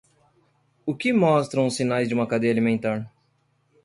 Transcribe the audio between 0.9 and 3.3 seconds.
que mostram os sinais de uma cadeia alimentar?